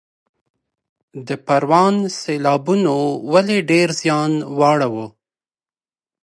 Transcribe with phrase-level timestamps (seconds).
[1.27, 2.95] د پروان سیلابونو
[3.31, 5.07] ولې ډیر زیان واړوه؟